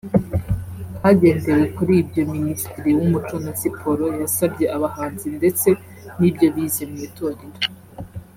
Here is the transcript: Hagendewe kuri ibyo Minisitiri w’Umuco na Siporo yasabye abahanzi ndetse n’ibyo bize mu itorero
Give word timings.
Hagendewe 1.01 1.63
kuri 1.75 1.93
ibyo 2.01 2.23
Minisitiri 2.33 2.89
w’Umuco 2.97 3.35
na 3.45 3.53
Siporo 3.61 4.05
yasabye 4.21 4.65
abahanzi 4.75 5.27
ndetse 5.37 5.67
n’ibyo 6.19 6.47
bize 6.55 6.83
mu 6.91 6.97
itorero 7.07 7.45